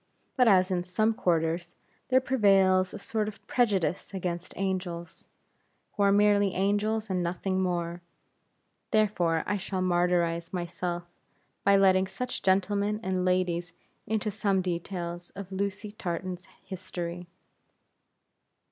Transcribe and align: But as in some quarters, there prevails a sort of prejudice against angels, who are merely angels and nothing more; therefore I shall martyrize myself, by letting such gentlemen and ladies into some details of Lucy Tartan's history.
But 0.35 0.47
as 0.47 0.71
in 0.71 0.83
some 0.83 1.13
quarters, 1.13 1.75
there 2.09 2.19
prevails 2.19 2.91
a 2.91 2.97
sort 2.97 3.27
of 3.27 3.45
prejudice 3.45 4.15
against 4.15 4.57
angels, 4.57 5.27
who 5.93 6.01
are 6.01 6.11
merely 6.11 6.55
angels 6.55 7.07
and 7.11 7.21
nothing 7.21 7.61
more; 7.61 8.01
therefore 8.89 9.43
I 9.45 9.57
shall 9.57 9.83
martyrize 9.83 10.51
myself, 10.51 11.03
by 11.63 11.77
letting 11.77 12.07
such 12.07 12.41
gentlemen 12.41 12.99
and 13.03 13.23
ladies 13.25 13.73
into 14.07 14.31
some 14.31 14.63
details 14.63 15.29
of 15.35 15.51
Lucy 15.51 15.91
Tartan's 15.91 16.47
history. 16.63 17.27